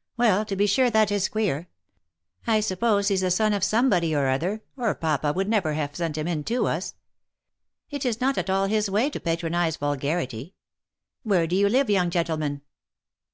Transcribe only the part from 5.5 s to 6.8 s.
have sent him in to